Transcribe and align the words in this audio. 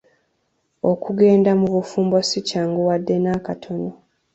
Okugenda 0.91 1.51
mu 1.59 1.67
bufumbo 1.75 2.17
si 2.29 2.39
kyangu 2.47 2.79
wadde 2.87 3.15
n'akatono. 3.23 3.89